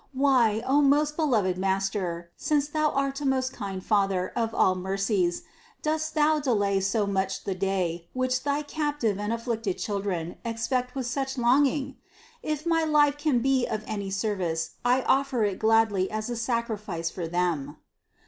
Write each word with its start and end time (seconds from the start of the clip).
Why, 0.13 0.63
O 0.65 0.81
most 0.81 1.15
beloved 1.15 1.59
Master, 1.59 2.31
since 2.35 2.67
Thou 2.67 2.89
art 2.89 3.21
a 3.21 3.23
most 3.27 3.53
kind 3.53 3.85
Father 3.85 4.29
of 4.35 4.51
all 4.51 4.73
mercies, 4.73 5.43
dost 5.83 6.15
Thou 6.15 6.39
delay 6.39 6.79
so 6.79 7.05
much 7.05 7.43
the 7.43 7.53
day, 7.53 8.07
which 8.13 8.41
thy 8.41 8.63
captive 8.63 9.19
and 9.19 9.31
afflicted 9.31 9.77
chil 9.77 9.99
THE 9.99 10.09
CONCEPTION 10.09 10.37
311 10.41 10.41
dren 10.41 10.51
expect 10.55 10.95
with 10.95 11.05
such 11.05 11.37
longing? 11.37 11.97
If 12.41 12.65
my 12.65 12.83
life 12.83 13.15
can 13.19 13.41
be 13.41 13.67
of 13.67 13.83
any 13.85 14.09
service, 14.09 14.71
I 14.83 15.03
offer 15.03 15.43
it 15.43 15.59
gladly 15.59 16.09
as 16.09 16.31
a 16.31 16.35
sacrifice 16.35 17.11
for 17.11 17.27
them." 17.27 17.77